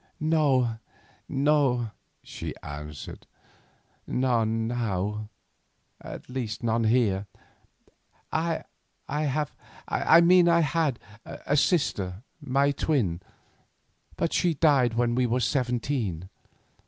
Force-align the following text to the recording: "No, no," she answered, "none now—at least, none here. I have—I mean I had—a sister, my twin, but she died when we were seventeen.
"No, 0.19 0.79
no," 1.29 1.91
she 2.23 2.55
answered, 2.63 3.27
"none 4.07 4.67
now—at 4.67 5.27
least, 6.27 6.63
none 6.63 6.85
here. 6.85 7.27
I 8.31 8.63
have—I 9.07 10.19
mean 10.21 10.49
I 10.49 10.61
had—a 10.61 11.55
sister, 11.55 12.23
my 12.41 12.71
twin, 12.71 13.21
but 14.15 14.33
she 14.33 14.55
died 14.55 14.95
when 14.95 15.13
we 15.13 15.27
were 15.27 15.39
seventeen. 15.39 16.29